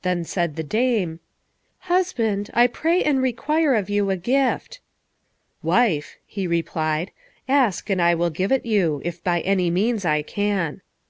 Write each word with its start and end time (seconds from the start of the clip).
Then 0.00 0.24
said 0.24 0.56
the 0.56 0.62
dame, 0.62 1.20
"Husband, 1.80 2.48
I 2.54 2.66
pray 2.66 3.02
and 3.02 3.20
require 3.20 3.74
of 3.74 3.90
you 3.90 4.08
a 4.08 4.16
gift." 4.16 4.80
"Wife," 5.62 6.16
he 6.24 6.46
replied, 6.46 7.10
"ask, 7.46 7.90
and 7.90 8.00
I 8.00 8.14
will 8.14 8.30
give 8.30 8.52
it 8.52 8.64
you, 8.64 9.02
if 9.04 9.22
by 9.22 9.42
any 9.42 9.68
means 9.70 10.06
I 10.06 10.22
can." 10.22 10.80